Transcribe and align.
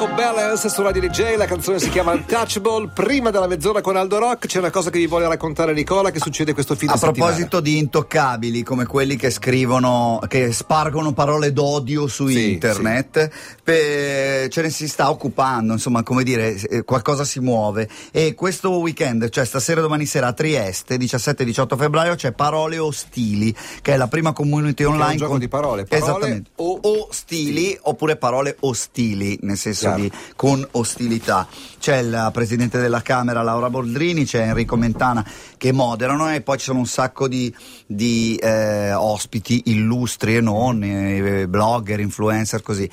Jacob 0.00 0.16
Balance 0.16 0.70
su 0.70 0.80
Radio 0.80 1.02
DJ, 1.02 1.36
la 1.36 1.44
canzone 1.44 1.78
si 1.78 1.90
chiama 1.90 2.12
Untouchable. 2.12 2.88
Prima 2.94 3.28
della 3.30 3.46
mezz'ora 3.46 3.82
con 3.82 3.96
Aldo 3.96 4.16
Rock 4.18 4.46
c'è 4.46 4.58
una 4.58 4.70
cosa 4.70 4.88
che 4.88 4.96
vi 4.96 5.06
vuole 5.06 5.28
raccontare 5.28 5.74
Nicola 5.74 6.10
che 6.10 6.20
succede 6.20 6.54
questo 6.54 6.74
fine 6.74 6.92
A 6.92 6.96
settimana. 6.96 7.32
proposito 7.34 7.60
di 7.60 7.76
intoccabili, 7.76 8.62
come 8.62 8.86
quelli 8.86 9.16
che 9.16 9.28
scrivono, 9.28 10.18
che 10.26 10.54
spargono 10.54 11.12
parole 11.12 11.52
d'odio 11.52 12.06
su 12.06 12.28
Sì, 12.28 12.52
internet, 12.52 13.30
pe- 13.62 14.48
ce 14.50 14.62
ne 14.62 14.70
si 14.70 14.88
sta 14.88 15.10
occupando, 15.10 15.74
insomma, 15.74 16.02
come 16.02 16.22
dire, 16.22 16.54
eh, 16.54 16.82
qualcosa 16.82 17.24
si 17.24 17.38
muove. 17.40 17.86
E 18.10 18.32
questo 18.32 18.70
weekend, 18.78 19.28
cioè 19.28 19.44
stasera 19.44 19.80
e 19.80 19.82
domani 19.82 20.06
sera 20.06 20.28
a 20.28 20.32
Trieste, 20.32 20.96
17-18 20.96 21.76
febbraio, 21.76 22.14
c'è 22.14 22.32
Parole 22.32 22.78
Ostili, 22.78 23.54
che 23.82 23.92
è 23.92 23.96
la 23.98 24.08
prima 24.08 24.32
community 24.32 24.82
online. 24.84 25.10
un 25.10 25.16
gioco 25.18 25.30
con- 25.32 25.40
di 25.40 25.48
parole, 25.48 25.84
parole 25.84 26.02
Esattamente. 26.10 26.50
o- 26.56 26.78
O 26.82 27.08
stili 27.10 27.76
oppure 27.82 28.16
parole 28.16 28.56
ostili, 28.60 29.38
nel 29.42 29.58
senso. 29.58 29.88
Di 29.94 30.10
con 30.36 30.66
ostilità. 30.72 31.46
C'è 31.78 32.02
la 32.02 32.30
presidente 32.30 32.78
della 32.78 33.00
Camera 33.00 33.42
Laura 33.42 33.70
Boldrini, 33.70 34.24
c'è 34.24 34.42
Enrico 34.42 34.76
Mentana 34.76 35.24
che 35.56 35.72
moderano 35.72 36.32
e 36.32 36.40
poi 36.42 36.58
ci 36.58 36.64
sono 36.64 36.78
un 36.78 36.86
sacco 36.86 37.28
di, 37.28 37.54
di, 37.86 38.36
eh, 38.36 38.92
ospiti 38.92 39.62
illustri 39.66 40.36
e 40.36 40.40
non, 40.40 40.82
eh, 40.82 41.46
blogger, 41.48 42.00
influencer, 42.00 42.62
così. 42.62 42.88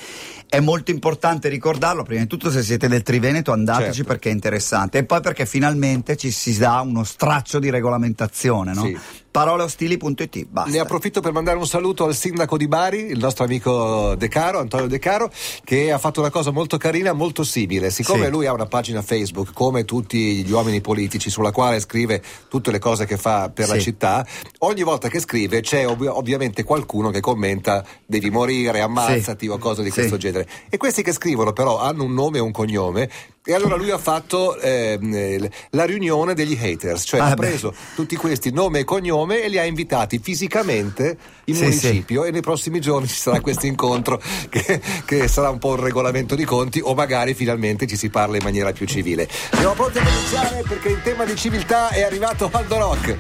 È 0.50 0.60
molto 0.60 0.92
importante 0.92 1.50
ricordarlo, 1.50 2.04
prima 2.04 2.22
di 2.22 2.28
tutto 2.28 2.50
se 2.50 2.64
siete 2.64 2.88
del 2.88 3.04
Triveneto 3.04 3.52
andateci 3.52 3.86
Certo. 3.88 4.04
perché 4.04 4.30
è 4.30 4.34
interessante 4.34 5.00
e 5.00 5.04
poi 5.04 5.22
perché 5.22 5.46
finalmente 5.46 6.16
ci 6.16 6.32
si 6.32 6.58
dà 6.58 6.80
uno 6.82 7.04
straccio 7.04 7.60
di 7.60 7.70
regolamentazione, 7.70 8.74
no? 8.74 8.84
Sì. 8.84 8.98
Paroleostili.it, 9.38 10.48
basta. 10.50 10.72
Ne 10.72 10.80
approfitto 10.80 11.22
per 11.22 11.32
mandare 11.32 11.58
un 11.58 11.68
saluto 11.68 12.06
al 12.06 12.16
sindaco 12.16 12.58
di 12.58 12.68
Bari, 12.68 13.06
il 13.12 13.20
nostro 13.20 13.44
amico 13.44 14.16
De 14.16 14.28
Caro, 14.30 14.58
Antonio 14.58 14.88
De 14.88 14.98
Caro, 14.98 15.30
che 15.64 15.92
ha 15.92 16.00
fatto 16.00 16.22
una 16.22 16.32
cosa 16.32 16.50
molto 16.50 16.78
carina, 16.78 17.14
molto 17.14 17.44
simile. 17.44 17.92
Siccome 17.92 18.26
Sì. 18.26 18.32
lui 18.32 18.48
ha 18.48 18.54
una 18.54 18.66
pagina 18.66 19.04
Facebook, 19.04 19.54
come 19.54 19.86
tutti 19.86 20.44
gli 20.44 20.52
uomini 20.52 20.82
politici, 20.82 21.30
sulla 21.30 21.52
quale 21.52 21.80
scrive 21.80 22.20
tutte 22.50 22.72
le 22.72 22.80
cose 22.80 23.06
che 23.06 23.18
fa 23.18 23.50
per 23.50 23.68
la 23.68 23.76
Sì. 23.76 23.82
città, 23.82 24.26
ogni 24.60 24.82
volta 24.82 25.08
che 25.08 25.20
scrive 25.20 25.62
c'è 25.62 25.86
ov- 25.88 26.10
ovviamente 26.12 26.64
qualcuno 26.64 27.12
che 27.12 27.20
commenta 27.20 27.86
devi 28.08 28.32
morire, 28.32 28.82
ammazzati 28.82 29.48
o 29.50 29.60
cose 29.60 29.84
di 29.84 29.90
Sì. 29.90 29.98
questo 30.00 30.18
genere. 30.18 30.48
E 30.68 30.78
questi 30.78 31.04
che 31.04 31.12
scrivono 31.14 31.54
però 31.54 31.78
hanno 31.80 32.06
un 32.06 32.14
nome 32.16 32.40
e 32.40 32.42
un 32.42 32.52
cognome. 32.52 33.08
E 33.50 33.54
allora 33.54 33.78
lui 33.78 33.90
ha 33.92 33.98
fatto 33.98 34.60
ehm, 34.60 35.14
eh, 35.14 35.50
la 35.70 35.86
riunione 35.86 36.34
degli 36.34 36.58
haters, 36.62 37.04
cioè 37.08 37.22
Ah, 37.22 37.28
ha 37.28 37.34
beh. 37.34 37.48
preso 37.48 37.74
tutti 37.96 38.18
questi 38.18 38.52
nome 38.52 38.80
e 38.80 38.84
cognome 38.84 39.42
e 39.42 39.48
li 39.48 39.58
ha 39.58 39.64
invitati 39.64 40.20
fisicamente 40.22 41.18
in 41.46 41.56
Sì, 41.56 41.62
municipio 41.64 42.26
e 42.26 42.32
nei 42.32 42.42
prossimi 42.42 42.82
giorni 42.82 43.08
ci 43.08 43.16
sarà 43.16 43.40
questo 43.40 43.66
incontro 43.66 44.22
che, 44.50 44.82
che 45.06 45.30
sarà 45.30 45.50
un 45.50 45.60
po' 45.60 45.70
un 45.70 45.78
regolamento 45.82 46.36
di 46.36 46.44
conti 46.44 46.82
o 46.84 46.94
magari 46.94 47.34
finalmente 47.34 47.88
ci 47.88 47.96
si 47.96 48.10
parla 48.10 48.36
in 48.36 48.44
maniera 48.44 48.74
più 48.74 48.86
civile. 48.86 49.30
Siamo 49.54 49.74
pronti 49.76 49.98
a 50.00 50.04
cominciare 50.04 50.64
perché 50.68 50.90
in 50.90 51.00
tema 51.02 51.24
di 51.24 51.36
civiltà 51.38 51.88
è 51.88 52.02
arrivato 52.04 52.50
Aldo 52.52 52.78
Rock. 52.78 53.18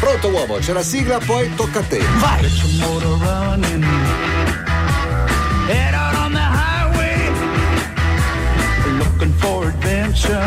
Pronto 0.00 0.28
uomo, 0.28 0.54
c'è 0.56 0.72
la 0.72 0.82
sigla, 0.82 1.18
poi 1.18 1.54
tocca 1.56 1.80
a 1.80 1.82
te. 1.82 1.98
Vai! 2.20 2.48
Adventure. 10.10 10.38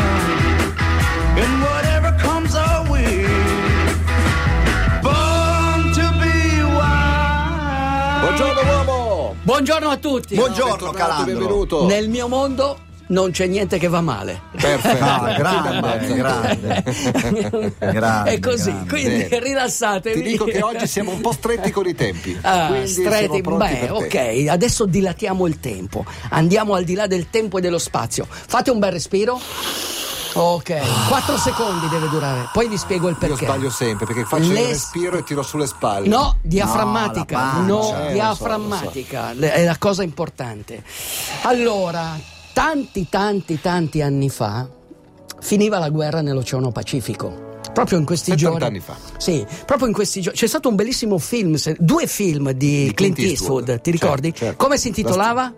And 1.36 1.62
whatever 1.62 2.12
comes 2.18 2.54
our 2.54 2.90
way. 2.90 3.26
Born 5.02 5.92
to 5.92 6.12
be 6.20 6.62
wild. 6.62 8.20
Buongiorno 8.20 8.60
uomo! 8.70 9.34
Buongiorno 9.42 9.88
a 9.88 9.96
tutti. 9.96 10.34
Buongiorno, 10.34 10.76
Bentornato, 10.76 10.96
Calandro. 10.96 11.32
benvenuto. 11.34 11.86
Nel 11.86 12.08
mio 12.08 12.28
mondo 12.28 12.78
non 13.08 13.30
c'è 13.32 13.46
niente 13.46 13.78
che 13.78 13.88
va 13.88 14.00
male. 14.00 14.40
Perfetto. 14.58 15.04
Ah, 15.04 15.32
grande, 15.36 16.14
grande. 16.14 16.82
Grande, 17.78 18.30
È 18.30 18.40
così, 18.40 18.70
grande. 18.70 18.88
quindi 18.88 19.22
Bene. 19.24 19.38
rilassatevi. 19.40 20.22
Ti 20.22 20.28
dico 20.28 20.44
che 20.46 20.62
oggi 20.62 20.86
siamo 20.86 21.10
un 21.12 21.20
po' 21.20 21.32
stretti 21.32 21.70
con 21.70 21.86
i 21.86 21.94
tempi. 21.94 22.36
Ah, 22.42 22.72
stretti, 22.86 23.40
beh, 23.42 23.88
ok, 23.90 24.46
adesso 24.48 24.86
dilatiamo 24.86 25.46
il 25.46 25.60
tempo, 25.60 26.04
andiamo 26.30 26.74
al 26.74 26.84
di 26.84 26.94
là 26.94 27.06
del 27.06 27.28
tempo 27.30 27.58
e 27.58 27.60
dello 27.60 27.78
spazio. 27.78 28.26
Fate 28.28 28.70
un 28.70 28.78
bel 28.78 28.92
respiro. 28.92 29.40
Ok, 30.36 30.80
4 31.08 31.36
secondi 31.38 31.86
deve 31.88 32.08
durare, 32.08 32.48
poi 32.52 32.66
vi 32.66 32.76
spiego 32.76 33.06
il 33.08 33.16
Io 33.20 33.28
perché. 33.28 33.44
sbaglio 33.44 33.70
sempre 33.70 34.04
perché 34.04 34.24
faccio 34.24 34.50
Le- 34.50 34.62
il 34.62 34.66
respiro 34.66 35.16
e 35.18 35.22
tiro 35.22 35.44
sulle 35.44 35.66
spalle. 35.68 36.08
No, 36.08 36.38
diaframmatica, 36.42 37.52
No, 37.58 37.62
no. 37.92 38.08
Eh, 38.08 38.12
diaframmatica, 38.14 39.32
le- 39.34 39.52
è 39.52 39.64
la 39.64 39.76
cosa 39.78 40.02
importante. 40.02 40.82
Allora, 41.42 42.18
tanti, 42.54 43.08
tanti, 43.10 43.60
tanti 43.60 44.00
anni 44.00 44.30
fa 44.30 44.66
finiva 45.40 45.78
la 45.78 45.90
guerra 45.90 46.22
nell'Oceano 46.22 46.70
Pacifico. 46.70 47.42
Proprio 47.74 47.98
in 47.98 48.04
questi 48.04 48.30
70 48.30 48.50
giorni. 48.50 48.64
anni 48.66 48.80
fa. 48.80 48.96
Sì, 49.18 49.44
proprio 49.66 49.88
in 49.88 49.92
questi 49.92 50.20
giorni. 50.20 50.38
C'è 50.38 50.46
stato 50.46 50.68
un 50.68 50.76
bellissimo 50.76 51.18
film, 51.18 51.56
due 51.78 52.06
film 52.06 52.52
di, 52.52 52.84
Di 52.86 52.94
Clint, 52.94 53.16
Clint 53.16 53.18
Eastwood, 53.18 53.68
Eastwood. 53.68 53.80
ti 53.80 53.90
ricordi? 53.90 54.28
Certo, 54.28 54.44
certo. 54.44 54.64
Come 54.64 54.78
si 54.78 54.88
intitolava? 54.88 55.52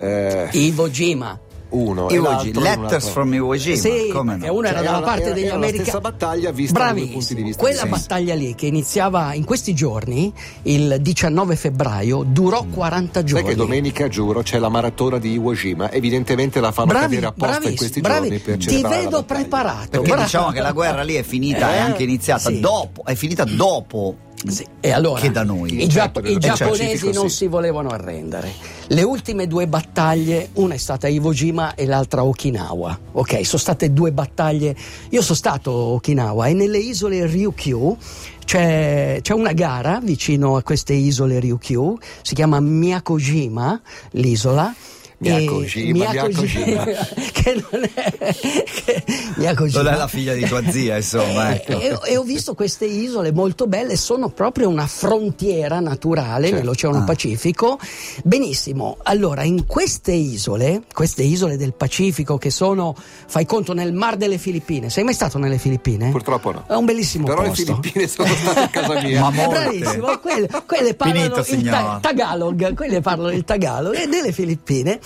Eh, 0.00 0.48
Iwo 0.52 0.88
Jima. 0.88 1.38
Uno 1.70 2.08
e 2.08 2.14
in 2.16 2.20
un 2.24 2.62
Letters 2.62 3.08
from 3.10 3.32
Iwo 3.34 3.54
Jima. 3.56 3.76
Sì, 3.76 4.08
come 4.12 4.32
perché 4.32 4.46
no? 4.48 4.54
uno 4.54 4.66
era 4.66 4.76
Cioè, 4.76 4.84
dalla 4.84 4.96
era- 4.98 5.06
parte 5.06 5.22
era- 5.24 5.34
degli 5.34 5.46
la 5.46 5.54
americani. 5.54 5.82
stessa 5.82 6.00
battaglia 6.00 6.50
vista 6.50 6.78
da 6.78 6.92
due 6.92 7.00
punti 7.06 7.08
di 7.08 7.14
Bravissimo. 7.42 7.46
vista 7.46 7.62
Quella 7.62 7.86
battaglia 7.86 8.34
lì 8.34 8.54
che 8.54 8.66
iniziava 8.66 9.34
in 9.34 9.44
questi 9.44 9.74
giorni, 9.74 10.32
il 10.62 10.96
19 11.00 11.56
febbraio, 11.56 12.24
durò 12.26 12.64
40 12.64 13.20
Sai 13.20 13.28
giorni. 13.28 13.48
che 13.48 13.54
domenica, 13.54 14.08
giuro, 14.08 14.42
c'è 14.42 14.58
la 14.58 14.68
maratona 14.68 15.18
di 15.18 15.32
Iwo 15.32 15.52
Jima. 15.54 15.90
Evidentemente 15.90 16.60
la 16.60 16.72
fanno 16.72 16.88
Bravi, 16.88 17.04
cadere 17.16 17.26
apposta 17.26 17.54
in 17.54 17.60
bravi, 17.60 17.76
questi 17.76 18.00
bravi. 18.00 18.28
giorni 18.28 18.38
per 18.40 18.56
Ti 18.58 18.82
vedo 18.82 19.22
preparato. 19.22 19.88
Perché 19.90 20.06
Bravo. 20.08 20.22
diciamo 20.22 20.50
che 20.50 20.60
la 20.60 20.72
guerra 20.72 21.02
lì 21.02 21.14
è 21.14 21.22
finita, 21.22 21.72
è 21.72 21.76
Eh, 21.76 21.78
anche 21.78 22.02
iniziata 22.02 22.50
sì. 22.50 22.60
dopo, 22.60 23.04
è 23.04 23.14
finita 23.14 23.44
dopo 23.44 24.16
Sì, 24.46 24.64
E 24.80 24.90
allora, 24.90 25.20
che 25.20 25.30
da 25.30 25.44
noi. 25.44 25.84
I, 25.84 25.88
Certo, 25.88 26.20
i 26.20 26.22
nello 26.22 26.38
giapponesi 26.38 27.12
non 27.12 27.28
sì. 27.28 27.36
si 27.36 27.46
volevano 27.46 27.90
arrendere. 27.90 28.50
Le 28.86 29.02
ultime 29.02 29.46
due 29.46 29.66
battaglie, 29.66 30.48
una 30.54 30.74
è 30.74 30.78
stata 30.78 31.08
Iwo 31.08 31.32
Jima 31.32 31.74
e 31.74 31.84
l'altra 31.84 32.24
Okinawa. 32.24 32.98
Ok, 33.12 33.44
sono 33.44 33.58
state 33.60 33.92
due 33.92 34.12
battaglie. 34.12 34.74
Io 35.10 35.20
sono 35.22 35.36
stato 35.36 35.70
a 35.70 35.74
Okinawa 35.74 36.46
e 36.46 36.54
nelle 36.54 36.78
isole 36.78 37.26
Ryukyu 37.26 37.96
c'è, 38.44 39.18
c'è 39.20 39.32
una 39.34 39.52
gara 39.52 40.00
vicino 40.02 40.56
a 40.56 40.62
queste 40.62 40.94
isole 40.94 41.38
Ryukyu, 41.38 41.98
si 42.22 42.34
chiama 42.34 42.58
Miyakojima, 42.60 43.80
l'isola. 44.12 44.74
Miyakojima, 45.20 45.88
E- 45.88 45.92
Miyakojima. 45.92 46.84
che 47.32 47.62
non 47.70 47.82
è 47.94 48.34
che. 48.34 49.04
Non 49.36 49.86
è 49.88 49.96
la 49.96 50.06
figlia 50.08 50.32
di 50.34 50.46
tua 50.46 50.62
zia, 50.70 50.96
insomma. 50.96 51.54
Ecco. 51.54 51.78
E, 51.78 51.98
e 52.12 52.16
ho 52.16 52.22
visto 52.22 52.54
queste 52.54 52.86
isole 52.86 53.30
molto 53.32 53.66
belle, 53.66 53.96
sono 53.96 54.30
proprio 54.30 54.68
una 54.68 54.86
frontiera 54.86 55.78
naturale 55.80 56.46
Certo. 56.46 56.58
nell'Oceano 56.60 56.98
Ah. 56.98 57.02
Pacifico. 57.02 57.78
Benissimo, 58.24 58.96
allora 59.02 59.42
in 59.42 59.66
queste 59.66 60.12
isole, 60.12 60.82
queste 60.92 61.22
isole 61.22 61.56
del 61.58 61.74
Pacifico 61.74 62.38
che 62.38 62.50
sono, 62.50 62.94
fai 62.96 63.44
conto, 63.44 63.74
nel 63.74 63.92
Mar 63.92 64.16
delle 64.16 64.38
Filippine, 64.38 64.88
sei 64.88 65.04
mai 65.04 65.14
stato 65.14 65.36
nelle 65.38 65.58
Filippine? 65.58 66.10
Purtroppo 66.10 66.52
no. 66.52 66.64
È 66.66 66.72
un 66.74 66.84
bellissimo 66.86 67.26
Però 67.26 67.42
le 67.42 67.48
posto. 67.48 67.78
Filippine 67.80 68.06
sono 68.08 68.28
state 68.34 68.60
a 68.60 68.68
casa 68.68 69.02
mia. 69.02 69.20
Ma 69.28 69.30
È 69.30 69.34
molte. 69.46 69.60
bravissimo, 69.60 70.18
quelle, 70.18 70.48
quelle 70.66 70.94
parlano 70.94 71.42
Finito, 71.42 71.66
il 71.68 71.70
ta- 71.70 71.98
Tagalog, 72.00 72.74
quelle 72.74 73.00
parlano 73.02 73.32
il 73.32 73.44
Tagalog 73.44 73.94
e 73.96 74.06
nelle 74.06 74.32
Filippine, 74.32 74.78
ne- 74.90 75.00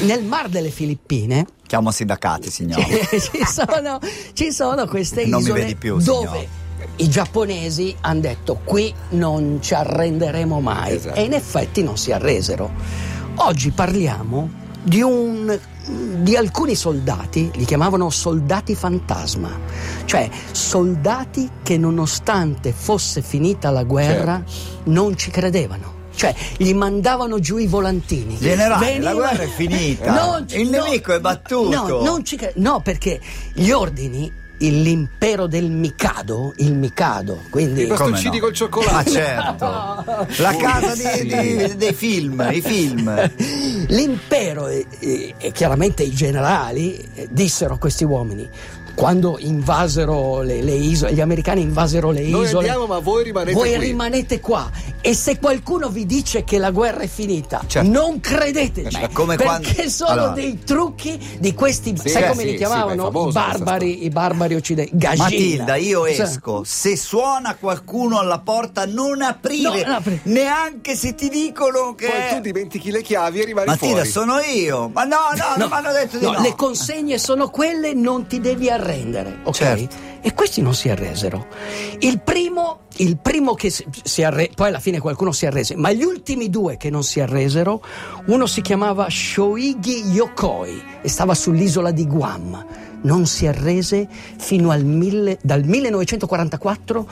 nel 0.00 0.24
Mar 0.24 0.48
delle 0.48 0.70
Filippine 0.70 1.46
Chiamo 1.66 1.90
sindacati, 1.90 2.50
signore. 2.50 3.06
ci, 3.10 3.44
sono, 3.44 3.98
ci 4.32 4.50
sono 4.52 4.86
queste 4.86 5.26
Non 5.26 5.40
mi 5.42 5.46
isole 5.48 5.60
vedi 5.60 5.74
più, 5.76 5.98
dove 5.98 6.26
signor. 6.26 6.46
i 6.96 7.08
giapponesi 7.10 7.94
hanno 8.00 8.20
detto 8.20 8.60
qui 8.64 8.92
non 9.10 9.58
ci 9.60 9.74
arrenderemo 9.74 10.60
mai 10.60 10.94
Esatto. 10.96 11.16
e 11.16 11.24
in 11.24 11.34
effetti 11.34 11.82
non 11.82 11.98
si 11.98 12.10
arresero. 12.10 12.70
Oggi 13.36 13.70
parliamo 13.70 14.48
di, 14.82 15.02
un, 15.02 15.58
di 16.22 16.36
alcuni 16.36 16.74
soldati, 16.74 17.50
li 17.54 17.66
chiamavano 17.66 18.08
soldati 18.08 18.74
fantasma, 18.74 19.50
cioè 20.06 20.28
soldati 20.50 21.50
che 21.62 21.76
nonostante 21.76 22.72
fosse 22.72 23.20
finita 23.20 23.70
la 23.70 23.84
guerra 23.84 24.42
non 24.84 25.16
ci 25.18 25.30
credevano. 25.30 25.96
Cioè, 26.18 26.34
gli 26.56 26.74
mandavano 26.74 27.38
giù 27.38 27.58
i 27.58 27.68
volantini. 27.68 28.36
Generale, 28.38 28.98
la 28.98 29.14
guerra 29.14 29.44
è 29.44 29.48
finita. 29.48 30.12
Non 30.12 30.44
Il 30.48 30.68
no, 30.68 30.82
nemico 30.82 31.14
è 31.14 31.20
battuto. 31.20 31.86
No, 31.86 32.02
non 32.02 32.24
ci 32.24 32.36
no, 32.56 32.80
perché 32.80 33.20
gli 33.52 33.70
ordini, 33.70 34.32
l'impero 34.58 35.46
del 35.46 35.70
Mikado, 35.70 36.54
il 36.56 36.74
Mikado, 36.74 37.42
quindi 37.50 37.82
I 37.82 37.86
bastoncini 37.86 38.38
no? 38.38 38.42
col 38.46 38.52
cioccolato. 38.52 38.92
Ma 38.94 39.04
certo. 39.04 40.42
La 40.42 40.56
casa 40.56 40.94
di- 40.96 41.22
di- 41.28 41.76
dei 41.76 41.92
film, 41.94 42.48
i 42.52 42.60
film. 42.62 43.30
l'impero 43.86 44.66
e, 44.66 44.86
e- 44.98 45.34
e 45.38 45.52
chiaramente 45.52 46.02
i 46.02 46.10
generali 46.12 46.96
eh, 47.14 47.28
dissero 47.30 47.74
a 47.74 47.78
questi 47.78 48.02
uomini 48.02 48.48
quando 48.98 49.36
invasero 49.38 50.40
le, 50.42 50.60
le 50.60 50.74
isole, 50.74 51.12
gli 51.12 51.20
americani 51.20 51.60
invasero 51.60 52.10
le 52.10 52.22
Noi 52.22 52.46
isole. 52.46 52.66
andiamo, 52.68 52.86
ma 52.92 52.98
voi 52.98 53.22
rimanete 53.22 53.52
voi 53.56 53.74
qui. 53.76 53.78
rimanete 53.86 54.40
qua. 54.40 54.68
E 55.00 55.14
se 55.14 55.38
qualcuno 55.38 55.88
vi 55.88 56.04
dice 56.04 56.42
che 56.42 56.58
la 56.58 56.72
guerra 56.72 57.02
è 57.02 57.06
finita, 57.06 57.62
Certo. 57.64 57.88
non 57.88 58.18
credeteci. 58.18 58.98
È 58.98 59.08
come 59.12 59.36
perché 59.36 59.72
quando- 59.74 59.88
sono 59.88 60.10
Allora. 60.10 60.32
dei 60.32 60.58
trucchi 60.64 61.16
di 61.38 61.54
questi. 61.54 61.94
Sì, 61.96 62.08
sai 62.08 62.24
eh, 62.24 62.28
come 62.28 62.40
sì, 62.40 62.44
li 62.46 62.50
sì, 62.50 62.56
chiamavano? 62.56 63.08
questa 63.12 63.40
barbari, 63.40 64.04
i 64.04 64.10
barbari 64.10 64.54
occidentali. 64.56 65.16
Matilda, 65.16 65.76
io 65.76 66.04
Sì. 66.06 66.20
esco. 66.20 66.62
Se 66.64 66.96
suona 66.96 67.54
qualcuno 67.54 68.18
alla 68.18 68.40
porta, 68.40 68.84
non 68.84 69.22
aprire. 69.22 69.62
No, 69.62 69.86
non 69.86 69.94
apri- 69.94 70.20
Neanche 70.24 70.96
se 70.96 71.14
ti 71.14 71.28
dicono 71.28 71.94
che. 71.94 72.06
Poi 72.08 72.34
tu 72.34 72.40
dimentichi 72.40 72.90
le 72.90 73.02
chiavi 73.02 73.42
e 73.42 73.44
rimani 73.44 73.68
Matilda, 73.68 73.94
fuori. 74.04 74.08
sono 74.10 74.38
io. 74.40 74.90
Ma 74.92 75.04
no, 75.04 75.16
no, 75.36 75.54
non 75.56 75.68
mi 75.68 75.74
hanno 75.74 75.92
detto 75.92 76.18
di 76.18 76.24
no. 76.24 76.32
No, 76.32 76.40
le 76.40 76.56
consegne 76.56 77.16
sono 77.18 77.48
quelle, 77.48 77.94
non 77.94 78.26
ti 78.26 78.40
devi 78.40 78.68
arrendere, 78.92 79.38
ok? 79.44 79.54
Certo. 79.54 79.96
E 80.20 80.34
questi 80.34 80.60
non 80.62 80.74
si 80.74 80.88
arresero. 80.88 81.46
Il 82.00 82.18
primo, 82.20 82.80
il 82.96 83.16
primo 83.18 83.54
che 83.54 83.70
si, 83.70 84.22
arrese, 84.24 84.50
poi 84.54 84.68
alla 84.68 84.80
fine 84.80 84.98
qualcuno 84.98 85.30
si 85.32 85.46
arrese, 85.46 85.76
ma 85.76 85.92
gli 85.92 86.02
ultimi 86.02 86.50
due 86.50 86.76
che 86.76 86.90
non 86.90 87.04
si 87.04 87.20
arresero, 87.20 87.80
uno 88.26 88.46
si 88.46 88.60
chiamava 88.60 89.06
Shoigi 89.08 90.10
Yokoi 90.10 90.82
e 91.02 91.08
stava 91.08 91.34
sull'isola 91.34 91.90
di 91.92 92.06
Guam. 92.06 92.66
Non 93.00 93.26
si 93.26 93.46
arrese 93.46 94.08
fino 94.38 94.70
al 94.70 94.82
mille, 94.84 95.38
dal 95.42 95.62
1944, 95.62 97.08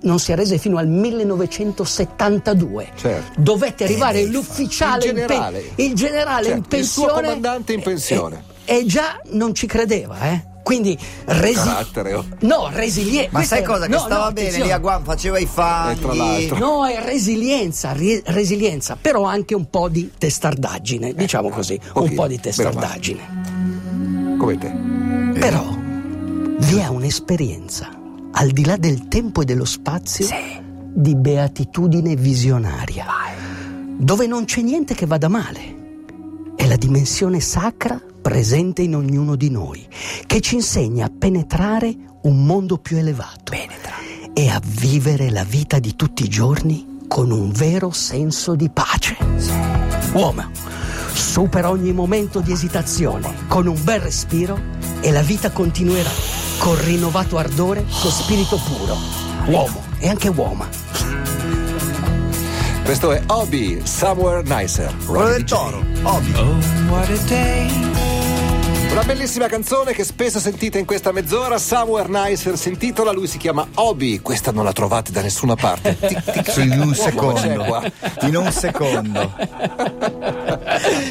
non 0.00 0.18
si 0.18 0.32
arrese 0.32 0.58
fino 0.58 0.76
al 0.76 0.88
1972. 0.88 2.88
Certo. 2.96 3.40
Dovette 3.40 3.84
arrivare 3.84 4.24
l'ufficiale 4.24 5.04
Il 5.04 5.10
in 5.10 5.14
pe- 5.14 5.20
generale. 5.26 5.64
il 5.76 5.94
generale 5.94 6.46
in 6.48 6.54
Certo, 6.62 6.76
il 6.76 6.84
suo 6.84 7.04
pensione 7.04 7.26
comandante 7.28 7.72
in 7.72 7.82
pensione. 7.82 8.42
e, 8.64 8.78
e 8.78 8.86
già 8.86 9.20
non 9.30 9.54
ci 9.54 9.66
credeva 9.66 10.20
eh 10.32 10.48
quindi 10.62 10.96
resi- 11.24 11.54
Carattere, 11.54 12.14
oh. 12.14 12.24
no 12.40 12.68
resilienza 12.72 13.30
Ma 13.32 13.42
sai 13.42 13.64
cosa? 13.64 13.86
Che 13.86 13.98
stava 13.98 14.30
bene 14.30 14.62
lì 14.62 14.70
a 14.70 14.78
Guam, 14.78 15.04
faceva 15.04 15.38
i 15.38 15.44
tra 15.44 15.94
fanghi. 15.94 16.16
l'altro. 16.16 16.58
No, 16.58 16.86
è 16.86 17.02
resilienza, 17.02 17.92
ri- 17.92 18.22
resilienza, 18.26 18.96
però 19.00 19.24
anche 19.24 19.54
un 19.54 19.68
po' 19.68 19.88
di 19.88 20.10
testardaggine, 20.16 21.14
diciamo 21.14 21.48
così, 21.48 21.74
un 21.82 21.90
pochino, 21.92 22.14
po' 22.14 22.26
di 22.28 22.38
testardaggine. 22.40 24.36
Come 24.38 24.58
te. 24.58 24.72
Però 25.38 25.76
vi 26.58 26.78
è 26.78 26.86
un'esperienza, 26.86 27.88
al 28.32 28.50
di 28.50 28.64
là 28.64 28.76
del 28.76 29.08
tempo 29.08 29.42
e 29.42 29.44
dello 29.44 29.64
spazio, 29.64 30.26
di 30.92 31.16
beatitudine 31.16 32.14
visionaria, 32.16 33.06
dove 33.96 34.26
non 34.26 34.44
c'è 34.44 34.60
niente 34.60 34.94
che 34.94 35.06
vada 35.06 35.28
male. 35.28 35.78
È 36.56 36.66
la 36.66 36.76
dimensione 36.76 37.40
sacra 37.40 38.00
presente 38.20 38.82
in 38.82 38.94
ognuno 38.94 39.36
di 39.36 39.50
noi, 39.50 39.86
che 40.26 40.40
ci 40.40 40.54
insegna 40.56 41.06
a 41.06 41.12
penetrare 41.16 41.94
un 42.22 42.44
mondo 42.44 42.78
più 42.78 42.98
elevato 42.98 43.52
e 44.32 44.48
a 44.48 44.60
vivere 44.64 45.30
la 45.30 45.44
vita 45.44 45.78
di 45.78 45.96
tutti 45.96 46.24
i 46.24 46.28
giorni 46.28 46.98
con 47.08 47.30
un 47.30 47.50
vero 47.50 47.90
senso 47.90 48.54
di 48.54 48.68
pace. 48.70 49.16
Uomo, 50.12 50.50
supera 51.12 51.70
ogni 51.70 51.92
momento 51.92 52.40
di 52.40 52.52
esitazione 52.52 53.34
con 53.48 53.66
un 53.66 53.82
bel 53.82 54.00
respiro 54.00 54.58
e 55.00 55.10
la 55.10 55.22
vita 55.22 55.50
continuerà 55.50 56.10
con 56.58 56.82
rinnovato 56.84 57.38
ardore, 57.38 57.84
con 58.00 58.10
spirito 58.10 58.58
puro. 58.58 58.96
Uomo 59.46 59.82
e 59.98 60.08
anche 60.08 60.28
uomo. 60.28 60.66
Questo 62.84 63.12
è 63.12 63.22
Hobby 63.26 63.80
Somewhere 63.84 64.42
Nicer. 64.42 64.94
Quello 65.06 65.28
del 65.28 65.44
toro. 65.44 65.78
Ovvio. 66.02 66.40
Oh, 66.40 66.56
what 66.90 67.08
a 67.08 67.16
day. 67.28 67.99
Una 68.90 69.02
bellissima 69.04 69.46
canzone 69.46 69.92
che 69.92 70.02
spesso 70.02 70.40
sentite 70.40 70.78
in 70.80 70.84
questa 70.84 71.12
mezz'ora, 71.12 71.58
Somewhere 71.58 72.08
Nicer 72.08 72.58
si 72.58 72.70
intitola, 72.70 73.12
lui 73.12 73.28
si 73.28 73.38
chiama 73.38 73.66
Hobby, 73.74 74.18
questa 74.20 74.50
non 74.50 74.64
la 74.64 74.72
trovate 74.72 75.12
da 75.12 75.22
nessuna 75.22 75.54
parte. 75.54 75.96
Tic, 75.96 76.24
tic, 76.32 76.56
in 76.58 76.80
un 76.80 76.94
secondo. 76.94 77.82
In 78.22 78.36
un 78.36 78.50
secondo. 78.50 79.32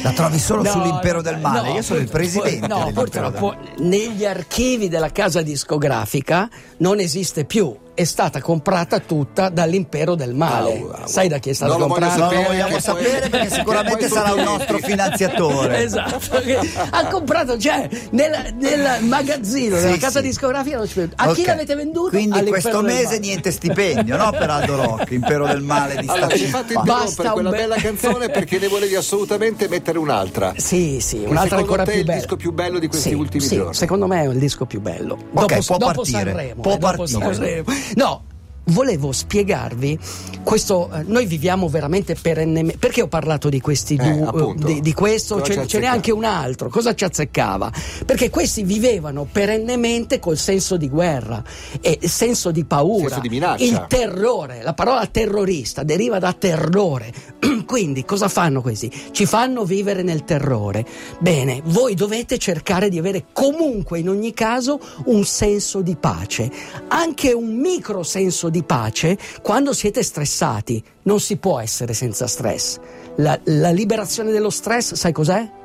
La 0.02 0.12
trovi 0.14 0.38
solo 0.38 0.62
No, 0.62 0.70
sull'impero 0.70 1.22
del 1.22 1.38
male. 1.38 1.68
no, 1.70 1.74
Io 1.76 1.82
sono 1.82 2.00
il 2.00 2.10
presidente. 2.10 2.66
No, 2.66 2.90
purtroppo 2.92 3.56
negli 3.78 4.26
archivi 4.26 4.88
della 4.88 5.10
casa 5.10 5.40
discografica 5.40 6.48
non 6.78 6.98
esiste 7.00 7.44
più. 7.46 7.74
È 7.92 8.04
stata 8.04 8.40
comprata 8.40 8.98
tutta 9.00 9.48
dall'impero 9.50 10.14
del 10.14 10.32
male. 10.34 10.78
Au, 10.78 10.88
au. 10.90 11.06
Sai 11.06 11.28
da 11.28 11.38
chi 11.38 11.50
è 11.50 11.52
stata 11.52 11.72
Non 11.72 11.80
lo 11.80 11.86
comprata? 11.88 12.16
Non 12.16 12.24
lo 12.24 12.30
sapere, 12.30 12.48
vogliamo 12.48 12.66
che 12.68 12.72
poi- 12.72 12.80
sapere 12.82 13.28
perché 13.28 13.50
sicuramente 13.50 14.08
sarà 14.08 14.32
un 14.34 14.42
nostro 14.42 14.78
finanziatore. 14.82 15.82
Esatto, 15.82 16.42
ha 16.90 17.06
comprato, 17.08 17.58
cioè, 17.58 17.86
nel, 18.10 18.54
nel 18.58 19.04
magazzino 19.04 19.76
Sì, 19.76 19.82
della 19.82 19.96
casa 19.98 20.20
sì. 20.20 20.26
discografica 20.26 20.76
non. 20.76 20.86
A 21.16 21.32
chi 21.32 21.40
Ok. 21.42 21.46
l'avete 21.46 21.74
venduto? 21.74 22.08
Quindi 22.10 22.38
All'impero 22.38 22.60
questo 22.62 22.80
mese 22.82 23.04
male. 23.04 23.18
niente 23.18 23.50
stipendio, 23.50 24.16
no? 24.16 24.30
Per 24.30 24.48
Aldo 24.48 24.76
Rock, 24.76 25.10
impero 25.10 25.46
del 25.46 25.60
male 25.60 25.96
di 25.96 26.06
Allora, 26.08 26.26
Stati 26.28 26.46
fate 26.46 26.74
Uniti. 26.74 26.90
Basta 26.90 27.22
un 27.26 27.32
quella 27.32 27.50
be- 27.50 27.56
bella 27.56 27.76
canzone 27.76 28.28
perché 28.30 28.58
ne 28.58 28.68
volevi 28.68 28.94
assolutamente 28.94 29.68
mettere 29.68 29.98
un'altra. 29.98 30.54
Sì, 30.56 31.00
sì, 31.00 31.22
un'altra 31.26 31.58
ancora 31.58 31.82
te 31.84 31.90
è 31.90 31.92
più 31.92 32.00
il 32.00 32.06
bella. 32.06 32.18
disco 32.20 32.36
più 32.36 32.52
bello 32.52 32.78
di 32.78 32.86
questi 32.88 33.10
Sì, 33.10 33.14
ultimi 33.14 33.42
sì, 33.44 33.56
giorni? 33.56 33.74
Secondo 33.74 34.06
me 34.06 34.22
è 34.22 34.26
il 34.28 34.38
disco 34.38 34.64
più 34.64 34.80
bello. 34.80 35.14
Ok, 35.14 35.46
dopo, 35.46 35.62
può 35.66 35.76
dopo 35.76 35.92
partire, 35.92 36.18
Sanremo. 36.18 36.62
può 36.62 36.72
eh, 36.72 36.78
dopo 36.78 36.96
partire. 36.96 37.64
Sanremo. 37.80 37.94
No. 37.96 38.29
Volevo 38.70 39.12
spiegarvi 39.12 39.98
questo. 40.42 40.90
eh, 40.92 41.02
noi 41.06 41.26
viviamo 41.26 41.68
veramente 41.68 42.14
perennemente. 42.14 42.78
Perché 42.78 43.02
ho 43.02 43.08
parlato 43.08 43.48
di 43.48 43.60
questi 43.60 43.94
Eh, 43.94 44.10
due? 44.12 44.26
appunto. 44.26 44.66
di, 44.66 44.80
di 44.80 44.92
questo? 44.94 45.40
Ce, 45.42 45.66
ce 45.66 45.78
n'è 45.78 45.86
anche 45.86 46.12
un 46.12 46.24
altro. 46.24 46.68
Cosa 46.68 46.94
ci 46.94 47.04
azzeccava? 47.04 47.70
Perché 48.06 48.30
questi 48.30 48.62
vivevano 48.62 49.26
perennemente 49.30 50.18
col 50.18 50.36
senso 50.38 50.76
di 50.76 50.88
guerra 50.88 51.42
e 51.80 51.98
il 52.00 52.08
senso 52.08 52.50
di 52.50 52.64
paura. 52.64 53.06
Senso 53.08 53.20
di 53.20 53.28
minaccia. 53.28 53.64
Il 53.64 53.84
terrore. 53.88 54.62
La 54.62 54.74
parola 54.74 55.04
terrorista 55.06 55.82
deriva 55.82 56.18
da 56.18 56.32
terrore. 56.32 57.12
Quindi 57.66 58.04
cosa 58.04 58.28
fanno 58.28 58.62
questi? 58.62 58.90
Ci 59.12 59.26
fanno 59.26 59.64
vivere 59.64 60.02
nel 60.02 60.24
terrore. 60.24 60.84
Bene, 61.18 61.60
voi 61.66 61.94
dovete 61.94 62.38
cercare 62.38 62.88
di 62.88 62.98
avere 62.98 63.26
comunque 63.32 63.98
in 63.98 64.08
ogni 64.08 64.32
caso 64.32 64.80
un 65.06 65.24
senso 65.24 65.80
di 65.82 65.96
pace, 65.96 66.50
anche 66.88 67.32
un 67.32 67.54
micro 67.56 68.02
senso 68.02 68.48
di 68.48 68.59
pace 68.64 69.16
quando 69.42 69.72
siete 69.72 70.02
stressati. 70.02 70.82
Non 71.02 71.20
si 71.20 71.36
può 71.36 71.58
essere 71.58 71.94
senza 71.94 72.26
stress. 72.26 72.78
La, 73.16 73.38
la 73.44 73.70
liberazione 73.70 74.30
dello 74.30 74.50
stress, 74.50 74.94
sai 74.94 75.12
cos'è? 75.12 75.58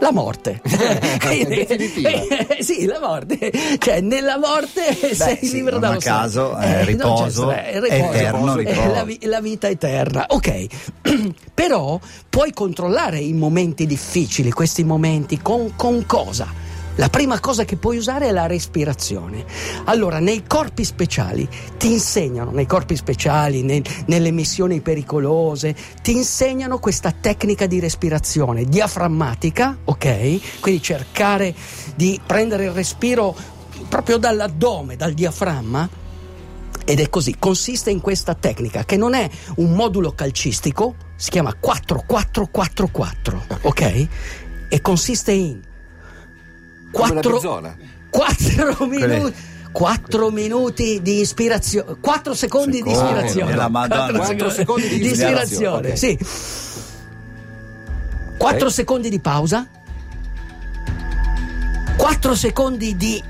La 0.00 0.12
morte. 0.12 0.60
Definitiva. 0.64 2.10
eh, 2.10 2.62
sì, 2.62 2.84
la 2.84 2.98
morte. 3.00 3.52
Cioè, 3.78 4.00
nella 4.00 4.38
morte 4.38 5.14
sei 5.14 5.38
sì, 5.40 5.52
libero 5.52 5.78
non 5.78 5.88
dallo 5.88 5.98
a 5.98 6.00
caso, 6.00 6.58
eh, 6.58 6.60
c'è 6.60 6.84
riposo, 6.84 7.50
è 7.50 7.80
riposo. 7.80 8.12
eterno 8.12 8.54
È 8.54 8.56
riposo. 8.58 8.88
la, 8.92 9.06
la 9.20 9.40
vita 9.40 9.68
eterna. 9.68 10.26
Ok, 10.28 10.66
però 11.54 11.98
puoi 12.28 12.52
controllare 12.52 13.20
i 13.20 13.32
momenti 13.32 13.86
difficili, 13.86 14.50
questi 14.50 14.84
momenti, 14.84 15.40
con, 15.40 15.74
con 15.76 16.04
cosa? 16.06 16.63
La 16.96 17.08
prima 17.08 17.40
cosa 17.40 17.64
che 17.64 17.76
puoi 17.76 17.96
usare 17.96 18.28
è 18.28 18.30
la 18.30 18.46
respirazione. 18.46 19.44
Allora, 19.86 20.20
nei 20.20 20.44
corpi 20.46 20.84
speciali 20.84 21.48
ti 21.76 21.90
insegnano, 21.90 22.52
nei 22.52 22.66
corpi 22.66 22.94
speciali, 22.94 23.62
nel- 23.62 23.82
nelle 24.06 24.30
missioni 24.30 24.80
pericolose, 24.80 25.74
ti 26.02 26.12
insegnano 26.12 26.78
questa 26.78 27.10
tecnica 27.10 27.66
di 27.66 27.80
respirazione 27.80 28.64
diaframmatica, 28.64 29.78
ok? 29.84 30.60
Quindi 30.60 30.80
cercare 30.80 31.52
di 31.96 32.20
prendere 32.24 32.66
il 32.66 32.70
respiro 32.70 33.34
proprio 33.88 34.16
dall'addome, 34.16 34.94
dal 34.94 35.14
diaframma, 35.14 35.88
ed 36.84 37.00
è 37.00 37.08
così, 37.08 37.36
consiste 37.38 37.90
in 37.90 38.00
questa 38.00 38.34
tecnica 38.34 38.84
che 38.84 38.96
non 38.96 39.14
è 39.14 39.28
un 39.56 39.72
modulo 39.72 40.12
calcistico, 40.12 40.94
si 41.16 41.30
chiama 41.30 41.56
4-4-4-4, 41.60 43.58
ok? 43.62 44.08
E 44.68 44.80
consiste 44.80 45.32
in 45.32 45.60
Come 46.94 47.08
la 47.08 47.20
4, 47.20 47.32
mezz'ora. 47.32 47.76
4 48.10 48.86
minuti. 48.86 49.34
4 49.74 50.30
minuti 50.30 51.02
di 51.02 51.18
ispirazione, 51.18 51.96
4 52.00 52.32
secondi 52.34 52.80
di 52.80 52.90
Secondi, 52.94 53.10
ispirazione. 53.12 53.54
la 53.56 53.68
Madonna. 53.68 54.18
Quattro 54.18 54.48
secondi 54.50 54.88
di 54.88 55.04
ispirazione, 55.04 55.88
ispirazione, 55.90 55.96
sì. 55.96 56.18
4 58.38 58.66
Ok. 58.66 58.72
secondi 58.72 59.08
di 59.10 59.18
pausa. 59.18 59.66
4 61.96 62.34
secondi 62.36 62.96
di 62.96 63.22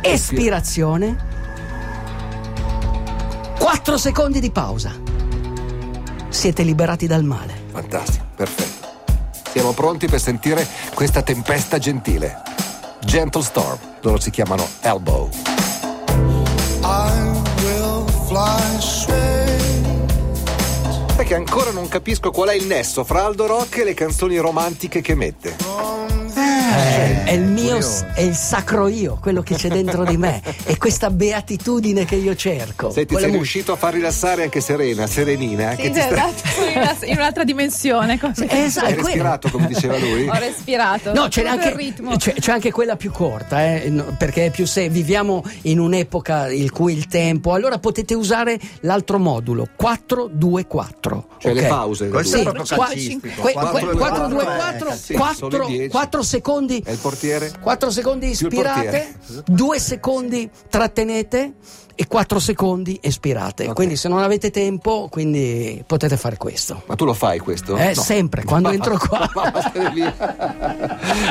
espirazione. 0.00 1.16
4 3.58 3.96
secondi 3.96 4.40
di 4.40 4.50
pausa. 4.50 4.92
Siete 6.28 6.62
liberati 6.64 7.06
dal 7.06 7.22
male. 7.22 7.54
Fantastico, 7.70 8.24
perfetto. 8.34 8.88
Siamo 9.52 9.72
pronti 9.72 10.08
per 10.08 10.20
sentire 10.20 10.66
questa 10.94 11.22
tempesta 11.22 11.78
gentile. 11.78 12.42
Gentle 13.04 13.42
Storm, 13.42 13.78
loro 14.00 14.18
si 14.18 14.30
chiamano 14.30 14.66
Elbow. 14.80 15.28
Che 21.24 21.34
ancora 21.34 21.70
non 21.70 21.88
capisco 21.88 22.30
qual 22.30 22.50
è 22.50 22.54
il 22.54 22.66
nesso 22.66 23.02
fra 23.02 23.24
Aldo 23.24 23.46
Rock 23.46 23.78
e 23.78 23.84
le 23.84 23.94
canzoni 23.94 24.36
romantiche 24.36 25.00
che 25.00 25.14
mette. 25.14 25.63
Eh, 26.76 27.24
è 27.24 27.32
il 27.32 27.42
mio, 27.42 27.74
curioso. 27.74 28.06
è 28.14 28.20
il 28.22 28.34
sacro 28.34 28.88
io, 28.88 29.18
quello 29.20 29.42
che 29.42 29.54
c'è 29.54 29.68
dentro 29.68 30.04
di 30.04 30.16
me. 30.16 30.42
È 30.64 30.76
questa 30.76 31.10
beatitudine 31.10 32.04
che 32.04 32.16
io 32.16 32.34
cerco. 32.34 32.90
Senti, 32.90 33.06
Quella 33.12 33.20
sei 33.22 33.30
mu- 33.30 33.36
riuscito 33.36 33.72
a 33.72 33.76
far 33.76 33.92
rilassare 33.94 34.42
anche 34.44 34.60
Serena, 34.60 35.06
Serenina, 35.06 35.70
Sì, 35.70 35.76
che 35.82 35.90
ti 35.90 36.00
sta- 36.00 36.08
esatto, 36.28 36.64
in, 36.72 36.78
una- 36.80 36.96
in 37.04 37.16
un'altra 37.16 37.44
dimensione. 37.44 38.18
come- 38.18 38.34
Esatto, 38.48 38.86
hai 38.86 38.94
respirato 38.94 39.50
come 39.50 39.66
diceva 39.66 39.96
lui? 39.98 40.28
Ho 40.28 40.34
respirato. 40.38 41.12
No, 41.12 41.28
c'è 41.28 41.44
anche, 41.46 41.94
c'è, 42.16 42.34
c'è 42.34 42.52
anche 42.52 42.70
quella 42.72 42.96
più 42.96 43.10
corta, 43.12 43.64
eh, 43.64 43.88
no, 43.90 44.14
perché 44.18 44.46
è 44.46 44.50
più 44.50 44.66
se 44.66 44.88
viviamo 44.88 45.44
in 45.62 45.78
un'epoca 45.78 46.50
in 46.50 46.70
cui 46.70 46.94
il 46.96 47.06
tempo, 47.06 47.52
allora 47.52 47.78
potete 47.78 48.14
usare 48.14 48.58
l'altro 48.80 49.18
modulo 49.18 49.68
4-2-4. 49.80 51.22
Cioè 51.38 51.52
le 51.52 51.60
ok? 51.62 51.66
pause. 51.68 52.08
Questo 52.08 52.36
Sì, 52.36 52.40
è 52.40 52.44
proprio 52.44 52.64
calcistico. 52.64 53.40
que- 53.42 53.52
Quattro, 53.52 53.70
que- 53.72 53.80
due, 53.80 53.94
4 53.96 54.26
2 54.28 54.44
quattro, 54.44 54.56
4 54.56 54.88
eh, 54.90 54.96
sì, 54.96 55.18
sono 55.36 55.62
i 55.64 55.66
dieci. 55.66 55.88
4 55.90 56.22
secondi 56.22 56.63
E 56.84 56.92
il 56.92 56.98
portiere? 56.98 57.52
4 57.60 57.90
secondi 57.90 58.28
ispirate, 58.28 58.82
portiere. 58.82 59.44
2 59.46 59.78
secondi 59.78 60.50
trattenete 60.68 61.52
e 61.96 62.06
4 62.06 62.38
secondi 62.38 62.98
espirate. 63.00 63.66
Ok. 63.66 63.74
Quindi 63.74 63.96
se 63.96 64.08
non 64.08 64.18
avete 64.22 64.50
tempo, 64.50 65.08
quindi 65.10 65.82
potete 65.86 66.16
fare 66.16 66.36
questo. 66.36 66.82
Ma 66.86 66.94
tu 66.94 67.04
lo 67.04 67.14
fai 67.14 67.38
questo? 67.38 67.76
Eh, 67.76 67.94
sempre, 67.94 68.44
quando 68.44 68.70
entro 68.74 68.98
qua. 68.98 69.30
Ma 69.34 69.90
via. 69.90 70.14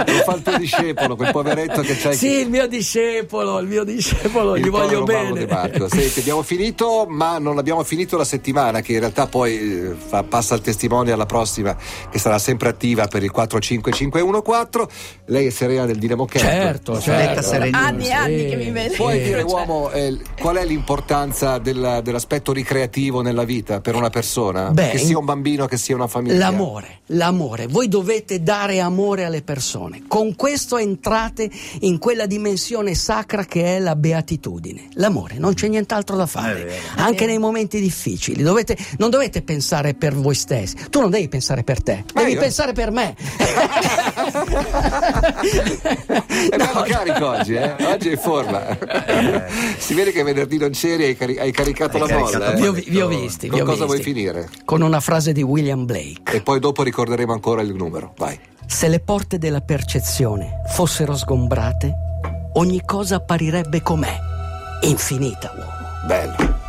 Lo 0.08 0.13
fa 0.24 0.36
il 0.36 0.41
tuo 0.41 0.58
discepolo, 0.58 1.15
quel 1.15 1.32
poveretto 1.32 1.82
che 1.82 1.96
c'hai. 1.96 2.15
Sì, 2.15 2.39
il 2.39 2.50
mio 2.50 2.67
discepolo, 2.67 3.60
il 3.60 3.67
mio 3.67 3.84
discepolo, 3.84 4.55
il 4.55 4.63
gli 4.63 4.70
voglio 4.70 5.03
bene. 5.03 5.48
Senti, 5.88 6.20
abbiamo 6.20 6.41
finito, 6.43 7.05
ma 7.08 7.38
non 7.38 7.58
abbiamo 7.58 7.84
finito 7.84 8.17
la 8.17 8.24
settimana, 8.24 8.82
che 8.82 8.93
in 8.93 9.00
realtà 9.00 9.27
poi 9.27 9.58
eh, 9.58 9.96
fa- 9.96 10.24
passa 10.24 10.55
il 10.55 10.62
testimone 10.62 11.12
alla 11.12 11.25
prossima, 11.25 11.75
che 12.10 12.20
sarà 12.20 12.39
sempre 12.39 12.70
attiva 12.70 13.08
per 13.08 13.24
il 13.24 13.32
45514. 13.32 14.88
Lei 15.25 15.48
è 15.48 15.50
Serena 15.50 15.86
del 15.86 15.98
Dinamo 15.98 16.25
Camp. 16.25 16.43
Certo, 16.43 17.00
certo. 17.00 17.51
Anni 17.72 18.08
e 18.08 18.12
anni 18.12 18.46
che 18.50 18.55
mi 18.55 18.72
vedo. 18.72 18.93
Puoi 18.96 19.22
dire, 19.22 19.39
croce. 19.39 19.55
uomo, 19.55 19.91
eh, 19.91 20.17
qual 20.54 20.66
è 20.66 20.68
l'importanza 20.68 21.58
del- 21.58 22.02
dell'aspetto 22.04 22.54
ricreativo 22.54 23.22
nella 23.22 23.44
vita 23.44 23.82
per 23.82 23.96
una 23.96 24.12
persona? 24.12 24.70
Beh, 24.70 24.90
che 24.92 24.98
sia 25.00 25.18
un 25.18 25.26
bambino, 25.26 25.66
che 25.66 25.78
sia 25.78 25.96
una 25.96 26.06
famiglia. 26.06 26.38
L'amore, 26.38 27.00
l'amore. 27.08 27.66
Voi 27.66 27.88
dovete 27.88 28.44
dare 28.44 28.80
amore 28.80 29.26
alle 29.26 29.42
persone. 29.42 30.04
Con 30.08 30.36
questo 30.36 30.78
entrate 30.78 31.50
in 31.80 31.98
quella 31.98 32.28
dimensione 32.28 32.94
sacra 32.94 33.46
che 33.46 33.78
è 33.78 33.80
la 33.80 33.96
beatitudine. 33.96 34.90
L'amore, 34.94 35.38
non 35.40 35.56
c'è 35.56 35.68
nient'altro 35.70 36.16
da 36.16 36.28
fare. 36.28 36.66
vero. 36.66 36.72
Anche 36.98 37.26
nei 37.26 37.40
momenti 37.40 37.80
difficili. 37.80 38.44
Dovete- 38.44 38.78
non 39.00 39.10
dovete 39.10 39.42
pensare 39.42 39.96
per 39.96 40.14
voi 40.14 40.36
stessi. 40.36 40.76
Tu 40.92 41.00
non 41.00 41.10
devi 41.10 41.30
pensare 41.30 41.64
per 41.64 41.82
te, 41.82 42.04
Ma 42.14 42.22
devi 42.22 42.34
io- 42.34 42.40
pensare 42.40 42.74
per 42.74 42.92
me. 42.92 43.16
È 45.34 46.58
bello 46.58 46.74
No, 46.74 46.82
carico 46.84 47.28
oggi, 47.28 47.54
eh? 47.56 47.76
Oggi 47.86 48.10
è 48.10 48.12
in 48.12 48.18
forma. 48.18 48.78
si 49.78 49.94
vede 49.94 50.12
che 50.12 50.22
venerdì 50.24 50.42
non 50.58 50.72
c'eri 50.72 51.04
e 51.04 51.08
hai, 51.08 51.16
cari- 51.18 51.38
hai 51.40 51.52
caricato 51.52 51.98
Hai 52.02 52.08
la 52.10 52.18
molla. 52.20 52.54
eh? 52.54 52.56
vi, 52.60 52.68
ho, 52.68 52.72
vi 52.74 53.02
ho 53.02 53.08
visti. 53.08 53.48
Con 53.48 53.58
vi 53.58 53.64
ho 53.64 53.66
cosa 53.68 53.86
vuoi 53.86 53.98
visti. 53.98 54.14
finire? 54.14 54.50
Con 54.66 54.82
una 54.82 55.00
frase 55.00 55.32
di 55.32 55.42
William 55.42 55.86
Blake. 55.86 56.32
E 56.36 56.42
poi 56.42 56.60
dopo 56.60 56.84
ricorderemo 56.84 57.34
ancora 57.34 57.62
il 57.62 57.74
numero. 57.74 58.14
Vai. 58.18 58.40
Se 58.66 58.88
le 58.88 59.00
porte 59.00 59.38
della 59.38 59.62
percezione 59.62 60.62
fossero 60.68 61.16
sgombrate, 61.16 61.94
ogni 62.54 62.82
cosa 62.86 63.16
apparirebbe 63.18 63.82
com'è, 63.82 64.18
infinita, 64.84 65.52
uomo. 65.56 66.08
Bello. 66.08 66.62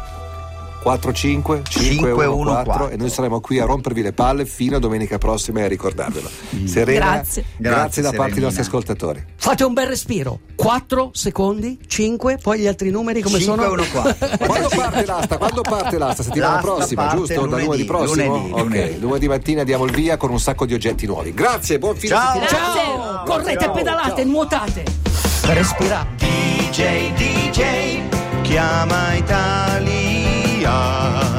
4, 0.84 1.12
5, 1.14 1.62
5, 1.66 2.12
1, 2.12 2.44
4 2.44 2.64
4. 2.64 2.88
e 2.90 2.96
noi 2.98 3.08
saremo 3.08 3.40
qui 3.40 3.58
a 3.58 3.64
rompervi 3.64 4.02
le 4.02 4.12
palle 4.12 4.44
fino 4.44 4.76
a 4.76 4.78
domenica 4.78 5.16
prossima 5.16 5.60
e 5.60 5.62
a 5.62 5.68
ricordarvelo. 5.68 6.28
Serena, 6.66 7.12
Grazie. 7.14 7.44
grazie, 7.56 7.58
Grazie, 7.58 8.02
da 8.02 8.12
parte 8.12 8.34
dei 8.34 8.42
nostri 8.42 8.60
ascoltatori. 8.60 9.24
Fate 9.36 9.64
un 9.64 9.72
bel 9.72 9.86
respiro. 9.86 10.40
4 10.54 11.10
secondi, 11.14 11.78
5, 11.86 12.38
poi 12.42 12.58
gli 12.58 12.66
altri 12.66 12.90
numeri 12.90 13.22
come 13.22 13.38
5 13.38 13.64
sono? 13.64 13.72
1 13.72 13.84
4. 13.90 14.36
Quando 14.46 14.68
parte 14.68 15.06
l'asta? 15.06 15.38
Quando 15.38 15.62
parte 15.62 15.96
l'asta? 15.98 16.22
Settimana 16.22 16.54
L'asta 16.56 16.70
prossima, 16.74 17.02
parte 17.04 17.16
giusto? 17.16 17.34
Da 17.34 17.40
lunedì, 17.46 17.64
lunedì 17.64 17.84
prossimo? 17.86 18.36
lunedì, 18.36 18.52
ok, 18.52 18.58
lunedì. 18.60 19.00
lunedì 19.00 19.28
mattina 19.28 19.64
diamo 19.64 19.84
il 19.86 19.92
via 19.92 20.18
con 20.18 20.30
un 20.30 20.38
sacco 20.38 20.66
di 20.66 20.74
oggetti 20.74 21.06
nuovi. 21.06 21.32
Grazie, 21.32 21.78
buon 21.78 21.96
fine 21.96 22.14
Ciao. 22.14 22.38
settimana. 22.38 22.74
Ciao! 22.74 23.22
Correte, 23.24 23.64
Ciao. 23.64 23.72
pedalate, 23.72 24.24
nuotate. 24.24 24.84
Respirate. 25.44 26.26
DJ, 26.26 27.14
DJ, 27.14 28.42
chiama 28.42 29.14
Italia. 29.14 30.13
saciar. 30.64 31.34